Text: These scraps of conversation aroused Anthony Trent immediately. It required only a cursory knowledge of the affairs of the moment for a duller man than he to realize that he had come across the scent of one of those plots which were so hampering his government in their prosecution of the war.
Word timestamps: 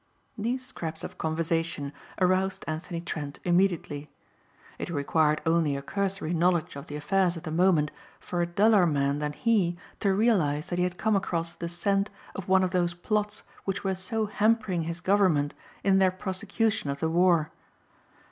These 0.35 0.65
scraps 0.65 1.03
of 1.03 1.19
conversation 1.19 1.93
aroused 2.19 2.65
Anthony 2.67 3.01
Trent 3.01 3.39
immediately. 3.43 4.09
It 4.79 4.89
required 4.89 5.43
only 5.45 5.75
a 5.75 5.83
cursory 5.83 6.33
knowledge 6.33 6.75
of 6.75 6.87
the 6.87 6.95
affairs 6.95 7.37
of 7.37 7.43
the 7.43 7.51
moment 7.51 7.91
for 8.19 8.41
a 8.41 8.47
duller 8.47 8.87
man 8.87 9.19
than 9.19 9.31
he 9.33 9.77
to 9.99 10.11
realize 10.15 10.69
that 10.69 10.79
he 10.79 10.83
had 10.85 10.97
come 10.97 11.15
across 11.15 11.53
the 11.53 11.69
scent 11.69 12.09
of 12.33 12.47
one 12.47 12.63
of 12.63 12.71
those 12.71 12.95
plots 12.95 13.43
which 13.65 13.83
were 13.83 13.93
so 13.93 14.25
hampering 14.25 14.85
his 14.85 15.01
government 15.01 15.53
in 15.83 15.99
their 15.99 16.09
prosecution 16.09 16.89
of 16.89 16.99
the 16.99 17.07
war. 17.07 17.51